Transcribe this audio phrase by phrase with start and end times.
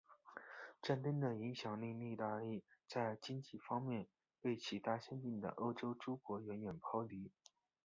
[0.81, 4.07] 战争的影响令意大利在经济发展方面
[4.41, 7.31] 被其他先进的欧洲诸国远远抛离。